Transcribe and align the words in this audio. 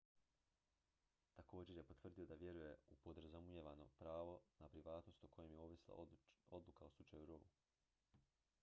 također 1.35 1.77
je 1.77 1.83
potvrdio 1.83 2.25
da 2.31 2.35
vjeruje 2.43 2.71
u 2.89 2.95
podrazumijevano 2.95 3.87
pravo 3.99 4.39
na 4.59 4.69
privatnost 4.69 5.23
o 5.23 5.27
kojem 5.37 5.53
je 5.53 5.61
ovisila 5.61 6.05
odluka 6.49 6.85
u 6.85 6.89
slučaju 6.89 7.25
roe 7.25 7.49